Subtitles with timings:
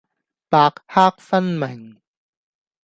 [0.49, 0.57] 白
[0.87, 2.01] 黑分明